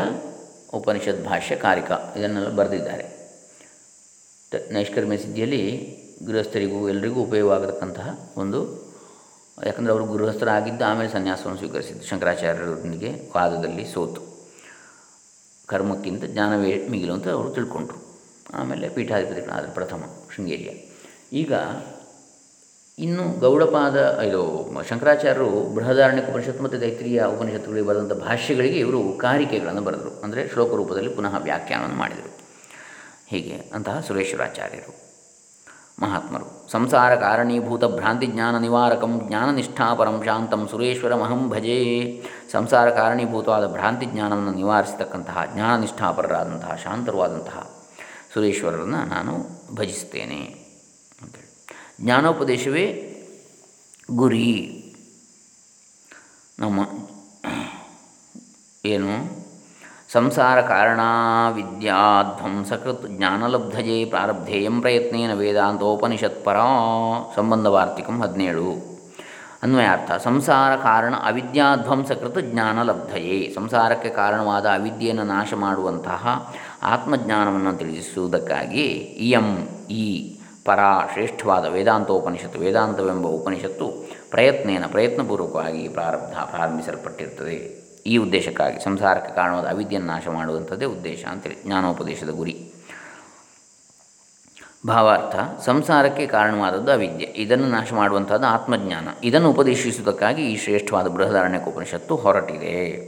[0.73, 3.05] ಉಪನಿಷತ್ ಭಾಷ್ಯಕಾರಿಕ ಇದನ್ನೆಲ್ಲ ಬರೆದಿದ್ದಾರೆ.
[4.71, 5.63] ನೈಷ್ಕರ್ಮ್ಯ ಸಿದ್ಧಿಯಲ್ಲಿ
[6.27, 8.59] ಗೃಹಸ್ಥರಿಗೂ ಎಲ್ಲರಿಗೂ ಉಪಯೋಗವಾಗತಕ್ಕಂತಹ ಒಂದು
[9.65, 14.21] ಯಾಕಂದರೆ ಅವರು ಗೃಹಸ್ಥರಾಗಿದ್ದು ಆಮೇಲೆ ಸನ್ಯಾಸವನ್ನು ಸ್ವೀಕರಿಸಿದ್ದು ಶಂಕರಾಚಾರ್ಯರೊಂದಿಗೆ ವಾದದಲ್ಲಿ ಸೋತು.
[15.65, 17.97] ಕರ್ಮಕ್ಕಿಂತ ಜ್ಞಾನವೇ ಮಿಗಿಲು ಅಂತ ಅವರು ತಿಳ್ಕೊಂಡ್ರು.
[18.53, 20.03] ಆಮೇಲೆ ಪೀಠಾಧಿಪತಿಗಳಾದರು ಪ್ರಥಮ
[20.35, 20.69] ಶೃಂಗೇರಿಯ.
[21.37, 21.53] ಈಗ
[22.97, 23.97] ಇನ್ನು ಗೌಡಪಾದ,
[24.27, 24.41] ಇದು
[24.89, 30.11] ಶಂಕರಾಚಾರ್ಯರು ಬೃಹದಾರಣ್ಯಕ ಉಪನಿಷತ್ತು ಮತ್ತು ದೈತ್ರಿಯ ಉಪನಿಷತ್ತುಗಳಿಗೆ ಬರೆದಂಥ ಭಾಷ್ಯಗಳಿಗೆ ಇವರು ಕಾರಿಕೆಗಳನ್ನು ಬರೆದರು.
[30.23, 32.31] ಅಂದರೆ ಶ್ಲೋಕ ರೂಪದಲ್ಲಿ ಪುನಃ ವ್ಯಾಖ್ಯಾನವನ್ನು ಮಾಡಿದರು.
[33.31, 34.93] ಹೀಗೆ ಅಂತಹ ಸುರೇಶ್ವರಾಚಾರ್ಯರು,
[36.01, 36.45] ಮಹಾತ್ಮರು.
[36.71, 41.79] ಸಂಸಾರ ಕಾರಣೀಭೂತ ಭ್ರಾಂತಿ ಜ್ಞಾನ ನಿವಾರಕಂ ಜ್ಞಾನನಿಷ್ಠಾಪರಂ ಶಾಂತಂ ಸುರೇಶ್ವರಮಹಂ ಭಜೇ.
[42.51, 47.69] ಸಂಸಾರ ಕಾರಣೀಭೂತವಾದ ಭ್ರಾಂತಿ ಜ್ಞಾನವನ್ನು ನಿವಾರಿಸತಕ್ಕಂತಹ ಜ್ಞಾನನಿಷ್ಠಾಪರರಾದಂತಹ ಶಾಂತರವಾದಂತಹ
[48.33, 49.33] ಸುರೇಶ್ವರರನ್ನು ನಾನು
[49.75, 50.41] ಭಜಿಸ್ತೇನೆ
[52.01, 53.09] ಜ್ಞಾನೋಪದೇಶವೇ
[54.11, 54.79] ಗುರಿ.
[56.59, 56.79] ನಮ್ಮ
[58.85, 59.43] ಏನು?
[60.11, 60.99] ಸಂಸಾರ ಕಾರಣ
[61.53, 66.55] ವಿದ್ಯಾಧ್ವಂಸಕೃತ್ ಜ್ಞಾನಲಬ್ಧಜೆ ಪ್ರಾರಬ್ಧೇಯಂ ಪ್ರಯತ್ನೇನ ವೇದಾಂತೋಪನಿಷತ್ಪರ
[67.35, 68.93] ಸಂಬಂಧವಾರ್ತಿಕಂ ಹದಿನೇಳು.
[69.63, 73.51] ಅನ್ವಯಾರ್ಥ, ಸಂಸಾರ ಕಾರಣ ಅವಿದ್ಯಾಧ್ವಂಸಕೃತ ಜ್ಞಾನಲಬ್ಧಯೇ.
[73.55, 79.57] ಸಂಸಾರಕ್ಕೆ ಕಾರಣವಾದ ಅವಿದ್ಯೆಯನ್ನು ನಾಶ ಮಾಡುವಂತಹ ಆತ್ಮಜ್ಞಾನವನ್ನು ತಿಳಿಸುವುದಕ್ಕಾಗಿ ಇಯಂ
[79.89, 80.79] ಈ ಪರ
[81.13, 90.85] ಶ್ರೇಷ್ಠವಾದ ವೇದಾಂತೋಪನಿಷತ್ತು, ವೇದಾಂತವೆಂಬ ಉಪನಿಷತ್ತು ಪ್ರಯತ್ನೇನ ಪ್ರಯತ್ನಪೂರ್ವಕವಾಗಿ ಪ್ರಾರಬ್ಧ ಪ್ರಾರಂಭಿಸಲ್ಪಟ್ಟಿರ್ತದೆ ಈ ಉದ್ದೇಶಕ್ಕಾಗಿ ಸಂಸಾರಕ್ಕೆ ಕಾರಣವಾದ ಅವಿದ್ಯೆಯನ್ನು ನಾಶ ಮಾಡುವಂಥದ್ದೇ
[90.85, 92.73] ಉದ್ದೇಶ ಅಂತೇಳಿ ಜ್ಞಾನೋಪದೇಶದ ಗುರಿ.
[94.87, 97.27] ಭಾವಾರ್ಥ, ಸಂಸಾರಕ್ಕೆ ಕಾರಣವಾದದ್ದು ಅವಿದ್ಯೆ.
[97.35, 99.07] ಇದನ್ನು ನಾಶ ಮಾಡುವಂಥದ್ದು ಆತ್ಮಜ್ಞಾನ.
[99.23, 103.07] ಇದನ್ನು ಉಪದೇಶಿಸುವುದಕ್ಕಾಗಿ ಈ ಶ್ರೇಷ್ಠವಾದ ಬೃಹದಾರಣ್ಯಕ ಉಪನಿಷತ್ತು ಹೊರಟಿದೆ.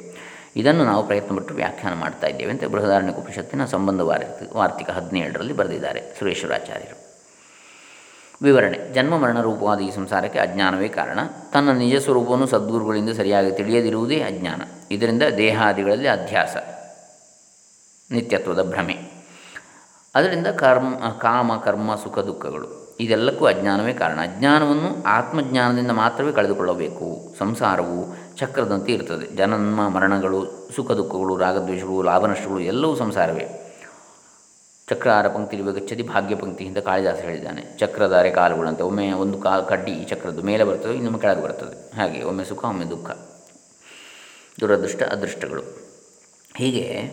[0.56, 7.05] ಇದನ್ನು ನಾವು ಪ್ರಯತ್ನಪಟ್ಟು ವ್ಯಾಖ್ಯಾನ ಮಾಡ್ತಾ ಇದ್ದೇವೆ ಅಂತ ಬೃಹದಾರಣ್ಯಕ ಉಪನಿಷತ್ತಿನ ಸಂಬಂಧ ವಾರ್ತಿ ವಾರ್ತಿಕ ಹದಿನೇಳರಲ್ಲಿ ಬರೆದಿದ್ದಾರೆ ಸುರೇಶ್ವರಾಚಾರ್ಯರು.
[8.42, 8.94] ವಿವರಣೆ.
[8.94, 11.20] ಜನ್ಮ, ಮರಣ ರೂಪವಾದ ಈ ಸಂಸಾರಕ್ಕೆ ಅಜ್ಞಾನವೇ ಕಾರಣ.
[11.54, 14.62] ತನ್ನ ನಿಜ ಸ್ವರೂಪವನ್ನು ಸದ್ಗುರುಗಳಿಂದ ಸರಿಯಾಗಿ ತಿಳಿಯದಿರುವುದೇ ಅಜ್ಞಾನ.
[14.92, 16.56] ಇದರಿಂದ ದೇಹಾದಿಗಳಲ್ಲಿ ಅಧ್ಯಾಸ,
[18.12, 19.16] ನಿತ್ಯತ್ವದ ಭ್ರಮೆ.
[20.16, 22.96] ಅದರಿಂದ ಕರ್ಮ, ಕಾಮ, ಕರ್ಮ, ಸುಖ, ದುಃಖಗಳು.
[23.00, 24.20] ಇದೆಲ್ಲಕ್ಕೂ ಅಜ್ಞಾನವೇ ಕಾರಣ.
[24.22, 27.36] ಅಜ್ಞಾನವನ್ನು ಆತ್ಮಜ್ಞಾನದಿಂದ ಮಾತ್ರವೇ ಕಳೆದುಕೊಳ್ಳಬೇಕು.
[27.40, 33.65] ಸಂಸಾರವು ಚಕ್ರದಂತೆ ಇರ್ತದೆ ಜನ್ಮ, ಮರಣಗಳು, ಸುಖ, ದುಃಖಗಳು, ರಾಗದ್ವೇಷಗಳು, ಲಾಭನಷ್ಟಗಳು ಎಲ್ಲವೂ ಸಂಸಾರವೇ.
[34.90, 37.78] ಚಕ್ರಾರ ಪಂಕ್ತಿ ಗಚ್ಚತಿ ಭಾಗ್ಯ ಪಂಕ್ತಿ ಅಂತ ಕಾಳಿದಾಸ ಹೇಳಿದ್ದಾನೆ.
[37.78, 38.84] ಚಕ್ರಧಾರೆ ಕಾಲುಗಳಂತೆ.
[38.84, 41.96] ಒಮ್ಮೆ ಒಂದು ಕಾ ಕಡ್ಡಿ ಚಕ್ರದ್ದು ಮೇಲೆ ಬರ್ತದೆ, ಇನ್ನೊಮ್ಮೆ ಕೆಳಗೆ ಬರ್ತದೆ.
[41.96, 43.12] ಹಾಗೆ ಒಮ್ಮೆ ಸುಖ, ಒಮ್ಮೆ ದುಃಖ.
[44.60, 45.62] ದುರದೃಷ್ಟ, ಅದೃಷ್ಟಗಳು.
[46.56, 47.12] ಹೀಗೆ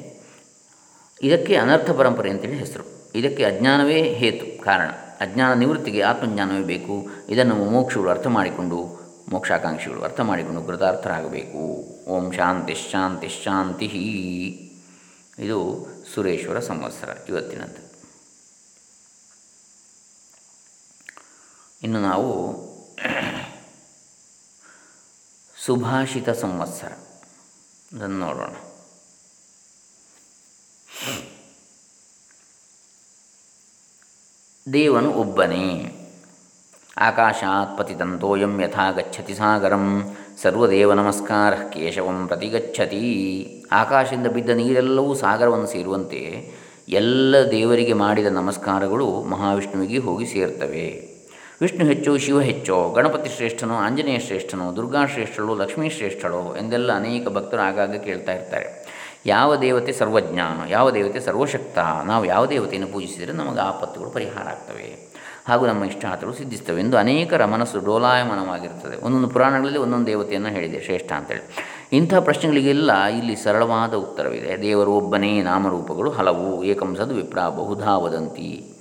[1.22, 3.10] ಇದಕ್ಕೆ ಅನರ್ಥ ಪರಂಪರೆ ಅಂತೇಳಿ ಹೆಸರು.
[3.14, 4.90] ಇದಕ್ಕೆ ಅಜ್ಞಾನವೇ ಹೇತು, ಕಾರಣ.
[5.20, 7.08] ಅಜ್ಞಾನ ನಿವೃತ್ತಿಗೆ ಆತ್ಮಜ್ಞಾನವೇ ಬೇಕು.
[7.28, 11.84] ಇದನ್ನು ಮೋಕ್ಷಗಳು ಅರ್ಥ ಮಾಡಿಕೊಂಡು, ಮೋಕ್ಷಾಕಾಂಕ್ಷಿಗಳು ಅರ್ಥ ಮಾಡಿಕೊಂಡು ಕೃತಾರ್ಥರಾಗಬೇಕು.
[12.08, 13.84] ಓಂ ಶಾಂತಿ ಶಾಂತಿ ಶಾಂತಿ
[15.38, 17.92] ಇದು ಸುರೇಶ್ವರ ಸಂವತ್ಸರ ಇವತ್ತಿನದ್ದು.
[21.82, 22.52] ಇನ್ನು ನಾವು
[25.64, 26.92] ಸುಭಾಷಿತ ಸಂವತ್ಸರ.
[27.92, 28.52] ಅದನ್ನು ನೋಡೋಣ.
[34.72, 36.01] ದೇವನು ಒಬ್ಬನೇ.
[36.98, 46.50] ಆಕಾಶಾತ್ ಪತಿತಂತೋಯಂ ಯಥಾ ಗಚ್ಚತಿ ಸಾಗರಂ ಸರ್ವದೇವ ನಮಸ್ಕಾರ ಕೇಶವಂ ಪ್ರತಿಗಚ್ಚತಿ ಆಕಾಶದಿಂದ ಬಿದ್ದ ನೀರೆಲ್ಲವೂ ಸಾಗರವನ್ನು ಸೇರುವಂತೆ
[46.88, 51.08] ಎಲ್ಲ ದೇವರಿಗೆ ಮಾಡಿದ ನಮಸ್ಕಾರಗಳು ಮಹಾವಿಷ್ಣುವಿಗೆ ಹೋಗಿ ಸೇರ್ತವೆ.
[51.60, 57.60] ವಿಷ್ಣು ಹೆಚ್ಚು, ಶಿವ ಹೆಚ್ಚೋ, ಗಣಪತಿ ಶ್ರೇಷ್ಠನೋ, ಆಂಜನೇಯ ಶ್ರೇಷ್ಠನೋ, ದುರ್ಗಾ ಶ್ರೇಷ್ಠಳು, ಲಕ್ಷ್ಮೀ ಶ್ರೇಷ್ಠಳೋ ಎಂದೆಲ್ಲ ಅನೇಕ ಭಕ್ತರು
[57.60, 58.86] ಆಗಾಗ ಕೇಳ್ತಾ ಇರ್ತಾರೆ.
[59.26, 65.11] ಯಾವ ದೇವತೆ ಸರ್ವಜ್ಞ ಯಾವ ದೇವತೆ ಸರ್ವಶಕ್ತ, ನಾವು ಯಾವ ದೇವತೆಯನ್ನು ಪೂಜಿಸಿದರೆ ನಮಗೆ ಆಪತ್ತುಗಳು ಪರಿಹಾರ ಆಗ್ತವೆ.
[65.48, 71.42] ಹಾಗೂ ನಮ್ಮ ಇಷ್ಟಾರ್ಥಗಳು ಸಿದ್ಧಿಸ್ತವೆ ಎಂದು ಅನೇಕರ ಮನಸ್ಸು ಡೋಲಾಯಮಾನವಾಗಿರ್ತದೆ ಒಂದೊಂದು ಪುರಾಣಗಳಲ್ಲಿ ಒಂದೊಂದು ದೇವತೆಯನ್ನು ಹೇಳಿದೆ, ಶ್ರೇಷ್ಠ ಅಂತೇಳಿ.
[71.92, 74.62] ಇಂಥ ಪ್ರಶ್ನೆಗಳಿಗೆಲ್ಲ ಇಲ್ಲಿ ಸರಳವಾದ ಉತ್ತರವಿದೆ.
[74.62, 78.74] ದೇವರು ಒಬ್ಬನೇ ನಾಮರೂಪಗಳು ಹಲವು ಏಕಂಸದ ವಿಪ್ರ ಬಹುಧಾ ವದಂತಿ.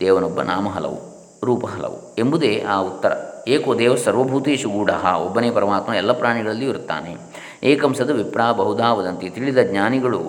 [0.00, 0.98] ದೇವನೊಬ್ಬ ನಾಮ ಹಲವು,
[1.44, 3.12] ರೂಪ ಹಲವು ಎಂಬುದೇ ಆ ಉತ್ತರ.
[3.48, 7.16] ಏಕೋ ದೇವ ಸರ್ವಭೂತೇಶು ಗೂಢ ಒಬ್ಬನೇ ಪರಮಾತ್ಮ ಎಲ್ಲ ಪ್ರಾಣಿಗಳಲ್ಲಿಯೂ ಇರುತ್ತಾನೆ.
[7.62, 9.30] ಏಕಂಸದ ವಿಪ್ರಾ ಬಹುಧಾ ವದಂತಿ.
[9.30, 10.20] ತಿಳಿದ ಜ್ಞಾನಿಗಳು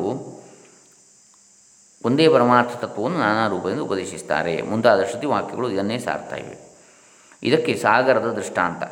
[2.05, 4.61] ಒಂದೇ ಪರಮಾರ್ಥ ತತ್ವವನ್ನು ನಾನಾ ರೂಪದಿಂದ ಉಪದೇಶಿಸ್ತಾರೆ.
[4.61, 6.69] ಮುಂತಾದ ಶ್ರುತಿ ವಾಕ್ಯಗಳು ಇದನ್ನೇ ಸಾರ್ತಾ ಇವೆ.
[7.43, 8.83] ಇದಕ್ಕೆ ಸಾಗರದ ದೃಷ್ಟಾಂತ.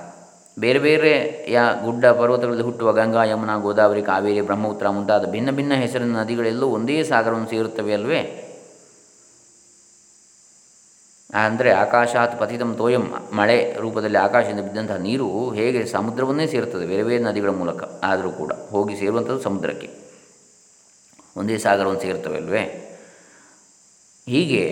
[0.59, 6.17] ಬೇರೆ ಬೇರೆ ಯಾ ಗುಡ್ಡ ಪರ್ವತಗಳಲ್ಲಿ ಹುಟ್ಟುವ ಗಂಗಾ, ಯಮುನಾ, ಗೋದಾವರಿ, ಕಾವೇರಿ, ಬ್ರಹ್ಮಪುತ್ರ ಮುಂತಾದ ಭಿನ್ನ ಭಿನ್ನ ಹೆಸರಿನ
[6.17, 8.43] ನದಿಗಳೆಲ್ಲೂ ಒಂದೇ ಸಾಗರವನ್ನು ಸೇರುತ್ತವೆ ಅಲ್ವೇ?
[11.33, 16.85] ಅಂದರೆ ಆಕಾಶಾತ್ ಪತಿತಂ ತೋಯಂ ಮಳೆ ರೂಪದಲ್ಲಿ ಆಕಾಶದಿಂದ ಬಿದ್ದಂತಹ ನೀರು ಹೇಗೆ ಸಮುದ್ರವನ್ನೇ ಸೇರುತ್ತದೆ?
[16.85, 19.89] ಬೇರೆ ಬೇರೆ ನದಿಗಳ ಮೂಲಕ ಆದರೂ ಕೂಡ ಹೋಗಿ ಸೇರುವಂಥದ್ದು ಸಮುದ್ರಕ್ಕೆ.
[21.37, 22.86] ಒಂದೇ ಸಾಗರವನ್ನು ಸೇರುತ್ತವೆ ಅಲ್ವೇ?
[24.27, 24.63] ಹೀಗೆ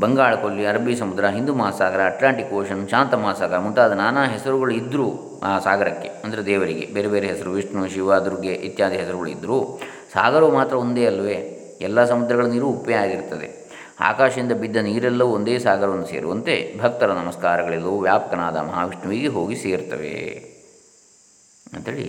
[0.00, 5.58] ಬಂಗಾಳ ಕೊಲ್ಲಿ, ಅರಬ್ಬಿ ಸಮುದ್ರ, ಹಿಂದೂ ಮಹಾಸಾಗರ, ಅಟ್ಲಾಂಟಿಕ್ ಓಷನ್, ಶಾಂತ ಮಹಾಸಾಗರ ಮುಂತಾದ ನಾನಾ ಹೆಸರುಗಳು ಇದ್ದರೂ ಆ
[5.58, 9.80] ಸಾಗರಕ್ಕೆ, ಅಂದರೆ ದೇವರಿಗೆ, ಬೇರೆ ಬೇರೆ ಹೆಸರು, ವಿಷ್ಣು, ಶಿವ, ದುರ್ಗೆ ಇತ್ಯಾದಿ ಹೆಸರುಗಳು ಇದ್ದರೂ
[10.12, 11.54] ಸಾಗರವು ಮಾತ್ರ ಒಂದೇ ಅಲ್ವೇ?
[11.80, 13.68] ಎಲ್ಲ ಸಮುದ್ರಗಳ ನೀರು ಉಪ್ಪೇ ಆಗಿರ್ತದೆ.
[14.00, 20.14] ಆಕಾಶದಿಂದ ಬಿದ್ದ ನೀರೆಲ್ಲವೂ ಒಂದೇ ಸಾಗರವನ್ನು ಸೇರುವಂತೆ ಭಕ್ತರ ನಮಸ್ಕಾರಗಳೆಲ್ಲವೂ ವ್ಯಾಪಕನಾದ ಮಹಾವಿಷ್ಣುವಿಗೆ ಹೋಗಿ ಸೇರ್ತವೆ.
[21.74, 22.06] ಅಂಥೇಳಿ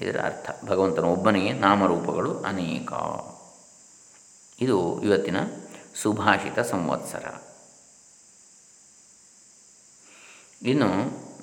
[0.00, 0.50] ಇದರ ಅರ್ಥ.
[0.66, 2.92] ಭಗವಂತನ ಒಬ್ಬನಿಗೆ ನಾಮರೂಪಗಳು ಅನೇಕ.
[4.62, 5.36] ಇದು ಇವತ್ತಿನ
[6.02, 7.24] ಸುಭಾಷಿತ ಸಂವತ್ಸರ.
[10.62, 10.88] ಇನ್ನು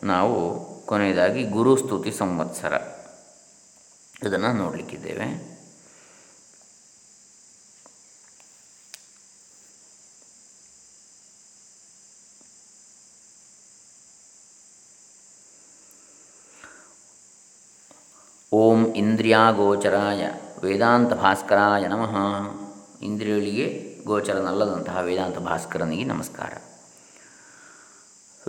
[0.05, 0.39] ನಾವು
[0.85, 2.73] ಕೊನೆಯದಾಗಿ ಗುರುಸ್ತುತಿ ಸಂವತ್ಸರ.
[4.27, 5.59] ಇದನ್ನು ನೋಡಲಿಕ್ಕಿದ್ದೇವೆ.
[18.51, 20.27] ಓಂ ಇಂದ್ರಿಯಾಗೋಚರಾಯ
[20.63, 22.68] ವೇದಾಂತ ಭಾಸ್ಕರಾಯ ನಮಃ.
[23.01, 26.53] ಇಂದ್ರಿಯಗಳಿಗೆ ಗೋಚರನಲ್ಲದಂತಹ ವೇದಾಂತ ಭಾಸ್ಕರನಿಗೆ ನಮಸ್ಕಾರ.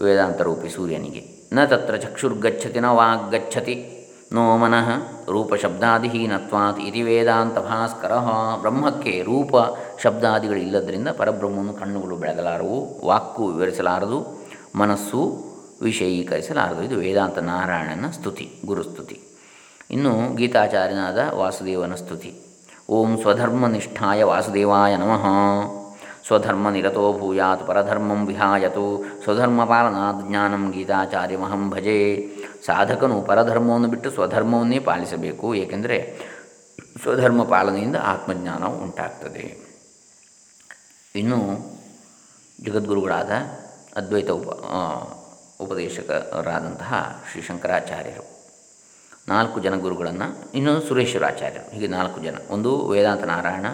[0.02, 3.96] ವೇದಾಂತ ರೂಪಿ ಸೂರ್ಯನಿಗೆ, ನ ತತ್ರ ಚಕ್ಷುರ್ಗಚ್ಚತಿ ನ ವಾಗ್ಗಚ್ಚತಿ
[4.32, 4.88] ನೋ ಮನಃ
[5.30, 8.16] ರೂಪಶಬ್ದಾದಿಹೀನತ್ವಾತ್ ಇತಿ ವೇದಾಂತ ಭಾಸ್ಕರ.
[8.60, 9.54] ಬ್ರಹ್ಮಕ್ಕೆ ರೂಪ
[10.02, 14.26] ಶಬ್ದಾದಿಗಳಿಲ್ಲದರಿಂದ ಪರಬ್ರಹ್ಮವನ್ನು ಕಣ್ಣುಗಳು ಬೆಳಗಲಾರವು, ವಾಕ್ಕು ವಿವರಿಸಲಾರದು,
[14.74, 15.44] ಮನಸ್ಸು
[15.82, 16.82] ವಿಷಯೀಕರಿಸಲಾರದು.
[16.82, 19.20] ಇದು ವೇದಾಂತ ನಾರಾಯಣನ ಸ್ತುತಿ, ಗುರುಸ್ತುತಿ.
[19.90, 22.49] ಇನ್ನು ಗೀತಾಚಾರ್ಯನಾದ ವಾಸುದೇವನ ಸ್ತುತಿ.
[22.96, 25.24] ಓಂ ಸ್ವಧರ್ಮನಿಷ್ಠಾಯ ವಾಸುದೇವಾಯ ನಮಃ.
[26.26, 31.98] ಸ್ವಧರ್ಮ ನಿರತೋ ಭೂಯಾತ್ ಪರಧರ್ಮಂ ವಿಹಾಯತು ಸ್ವಧರ್ಮ ಪಾಲನಾದ ಜ್ಞಾನಂ ಗೀತಾಚಾರ್ಯಮಹಂ ಭಜೆ.
[32.66, 35.98] ಸಾಧಕನು ಪರಧರ್ಮವನ್ನು ಬಿಟ್ಟು ಸ್ವಧರ್ಮವನ್ನೇ ಪಾಲಿಸಬೇಕು, ಏಕೆಂದರೆ
[37.02, 39.46] ಸ್ವಧರ್ಮ ಪಾಲನೆಯಿಂದ ಆತ್ಮಜ್ಞಾನ ಉಂಟಾಗ್ತದೆ.
[41.16, 41.40] ಇನ್ನು
[42.58, 43.30] ಜಗದ್ಗುರುಗಳಾದ
[43.96, 44.48] ಅದ್ವೈತ ಉಪ
[45.60, 48.39] ಉಪದೇಶಕರಾದಂತಹ ಶ್ರೀ ಶಂಕರಾಚಾರ್ಯರು.
[49.30, 52.34] ನಾಲ್ಕು ಜನ ಗುರುಗಳನ್ನು, ಇನ್ನೊಂದು ಸುರೇಶ್ವರಾಚಾರ್ಯರು, ಹೀಗೆ ನಾಲ್ಕು ಜನ.
[52.50, 53.66] ಒಂದು ವೇದಾಂತ ನಾರಾಯಣ,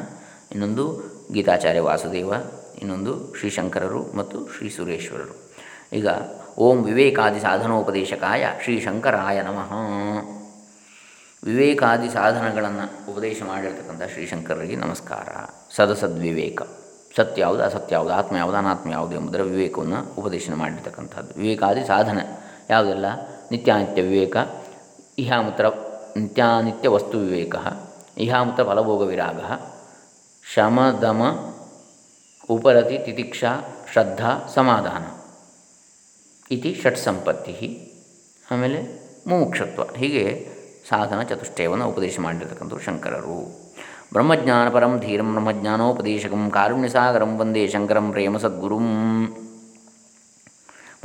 [0.52, 2.32] ಇನ್ನೊಂದು ಗೀತಾಚಾರ್ಯ ವಾಸುದೇವ,
[2.78, 5.52] ಇನ್ನೊಂದು ಶ್ರೀ ಶಂಕರರು ಮತ್ತು ಶ್ರೀ ಸುರೇಶ್ವರರು.
[5.92, 6.08] ಈಗ,
[6.58, 9.72] ಓಂ ವಿವೇಕಾದಿ ಸಾಧನೋಪದೇಶಕಾಯ ಶ್ರೀ ಶಂಕರಾಯ ನಮಃ.
[11.44, 15.28] ವಿವೇಕಾದಿ ಸಾಧನಗಳನ್ನು ಉಪದೇಶ ಮಾಡಿರ್ತಕ್ಕಂಥ ಶ್ರೀಶಂಕರರಿಗೆ ನಮಸ್ಕಾರ.
[15.76, 16.62] ಸದಸದ್ವಿವೇಕ.
[17.16, 21.40] ಸತ್ಯ ಯಾವುದು, ಅಸತ್ಯ ಯಾವುದು, ಆತ್ಮ ಯಾವುದು, ಅನಾತ್ಮ ಯಾವುದು ಎಂಬುದರ ವಿವೇಕವನ್ನು ಉಪದೇಶನ ಮಾಡಿರ್ತಕ್ಕಂಥದ್ದು.
[21.40, 22.18] ವಿವೇಕಾದಿ ಸಾಧನ
[22.70, 23.06] ಯಾವುದೆಲ್ಲ?
[23.50, 24.36] ನಿತ್ಯಾನಿತ್ಯ ವಿವೇಕ
[25.18, 25.66] ಇಹಾಮುತ್ರ
[26.16, 27.56] ನಿತ್ಯಾನಿತ್ಯ ವಸ್ತು ವಿವೇಕ.
[28.18, 29.40] ಇಹಾಮೂತ್ರ ಫಲಭೋಗ ವಿರಾಗ
[30.54, 31.22] ಶಮದಮ
[32.50, 33.48] ಉಪರತಿ, ತಿತಿಕ್ಷಾ,
[33.92, 35.04] ಶ್ರದ್ಧಾ, ಸಮಾಧಾನ
[36.50, 37.54] ಇತಿ ಷಟ್ ಸಂಪತ್ತಿ.
[38.50, 38.82] ಆಮೇಲೆ
[39.26, 40.48] ಮುಮುಕ್ಷತ್ವ ಹೀಗೆ
[40.88, 43.40] ಸಾಧನ, ಚತುಷ್ಟಯವನ್ನು ಉಪದೇಶ ಮಾಡಿರ್ತಕ್ಕಂಥ ಶಂಕರರು.
[44.12, 48.86] ಬ್ರಹ್ಮಜ್ಞಾನಪರಂ ಧೀರಂ ಬ್ರಹ್ಮಜ್ಞಾನೋಪದೇಶಕಂ ಕಾರುಣ್ಯಸಾಗರಂ ವಂದೇ ಶಂಕರಂ ಪ್ರೇಮ ಸದ್ಗುರುಂ.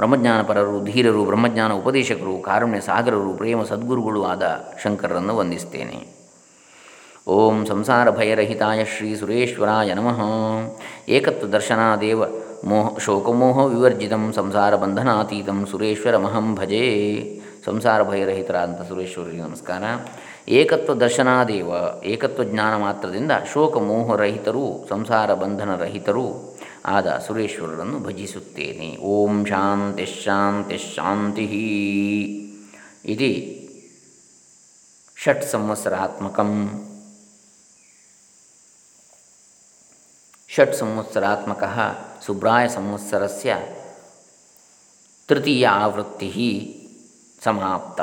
[0.01, 6.07] ಬ್ರಹ್ಮಜ್ಞಾನಪರರು, ಧೀರರು, ಬ್ರಹ್ಮಜ್ಞಾನ ಉಪದೇಶಕರು, ಕಾರುಣ್ಯ ಸಾಗರರು, ಪ್ರೇಮ ಸದ್ಗುರುಗಳು ಆದ ಶಂಕರರನ್ನು ವಂದಿಸ್ತೇನೆ.
[7.27, 10.21] ಓಂ ಸಂಸಾರ ಭಯರಹಿತಾಯ ಶ್ರೀ ಸುರೇಶ್ವರಾಯ ನಮಃ.
[11.09, 12.23] ಏಕತ್ವ ದರ್ಶನಾದೇವ
[12.63, 16.83] ಮೋಹ, ಶೋಕಮೋಹ ವಿವರ್ಜಿತಂ, ಸಂಸಾರ ಬಂಧನಾತೀತಂ ಸುರೇಶ್ವರಮಹಂ ಭಜೇ.
[17.65, 19.83] ಸಂಸಾರ ಭಯರಹಿತರಾದಂಥ ಸುರೇಶ್ವರಿಗೆ ನಮಸ್ಕಾರ.
[20.49, 21.67] ಏಕತ್ವ ದರ್ಶನಾದೇವ
[22.03, 26.50] ಏಕತ್ವ ಜ್ಞಾನ ಮಾತ್ರದಿಂದ ಶೋಕ ಮೋಹರಹಿತರು ಸಂಸಾರ ಬಂಧನರಹಿತರು
[26.85, 28.97] ಆದ ಸುರೇಶ್ವರರನ್ನು ಭಜಿಸುತ್ತೇನೆ.
[28.97, 31.43] ಓಂ ಶಾಂತಿ ಶಾಂತಿ ಶಾಂತಿ.
[33.05, 33.61] ಇದು
[35.21, 36.69] ಷಟ್ ಸಂವತ್ಸರಾತ್ಮಕಂ.
[40.49, 41.63] ಷಟ್ ಸಂವತ್ಸರಾತ್ಮಕ
[42.25, 43.57] ಸುಬ್ರಾಯ ಸಂವತ್ಸರಸ್ಯ
[45.27, 46.77] ತೃತೀಯ ಆವೃತ್ತಿ
[47.43, 48.01] ಸಮಾಪ್ತ.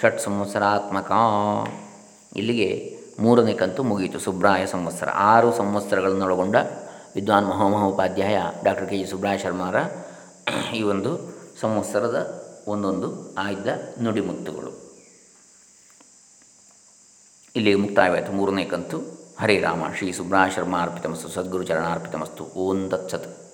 [0.00, 1.12] ಷಟ್ ಸಂವತ್ಸರಾತ್ಮಕ.
[2.36, 5.08] ಇಲ್ಲಿಗೆ ಮೂರನೇ ಕಂತು ಮುಗಿಯಿತು ಸುಬ್ರಾಯ ಸಂವತ್ಸರ.
[5.08, 6.56] ಆರು ಸಂವತ್ಸರಗಳನ್ನೊಳಗೊಂಡ
[7.18, 9.74] ವಿದ್ವಾನ್ ಮಹೋಮಹೋಪಾಧ್ಯಾಯ ಡಾಕ್ಟರ್ ಕೆ ಜಿ ಸುಬ್ರಾಯ ಶರ್ಮಾರ
[10.74, 11.18] ಈ ಒಂದು
[11.60, 13.66] ಸಂವತ್ಸರದ ಒಂದೊಂದು ಆಯ್ದ
[14.02, 14.72] ನುಡಿಮುತ್ತುಗಳು.
[17.56, 18.98] ಇಲ್ಲಿ ಮುಕ್ತಾಯವಾಯಿತು ಮೂರನೇ ಕಂತು.
[19.40, 19.84] ಹರೇ ರಾಮ.
[19.98, 22.44] ಶ್ರೀ ಸುಬ್ರಾಯ ಶರ್ಮಾ ಅರ್ಪಿತಮಸ್ತು ಸದ್ಗುರು ಚರಣಾರ್ಪಿತಮಸ್ತು.
[22.44, 23.47] ಓಂ ತತ್ಸತ್.